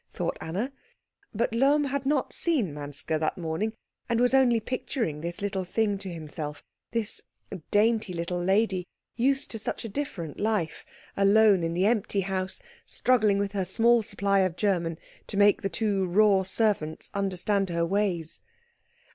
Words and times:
thought 0.13 0.35
Anna. 0.41 0.71
But 1.31 1.53
Lohm 1.53 1.83
had 1.83 2.07
not 2.07 2.33
seen 2.33 2.73
Manske 2.73 3.05
that 3.19 3.37
morning, 3.37 3.73
and 4.09 4.19
was 4.19 4.33
only 4.33 4.59
picturing 4.59 5.21
this 5.21 5.43
little 5.43 5.63
thing 5.63 5.99
to 5.99 6.11
himself, 6.11 6.63
this 6.89 7.21
dainty 7.69 8.11
little 8.11 8.43
lady, 8.43 8.87
used 9.15 9.51
to 9.51 9.59
such 9.59 9.85
a 9.85 9.89
different 9.89 10.39
life, 10.39 10.87
alone 11.15 11.63
in 11.63 11.75
the 11.75 11.85
empty 11.85 12.21
house, 12.21 12.59
struggling 12.83 13.37
with 13.37 13.51
her 13.51 13.63
small 13.63 14.01
supply 14.01 14.39
of 14.39 14.55
German 14.55 14.97
to 15.27 15.37
make 15.37 15.61
the 15.61 15.69
two 15.69 16.05
raw 16.07 16.41
servants 16.41 17.11
understand 17.13 17.69
her 17.69 17.85
ways. 17.85 18.41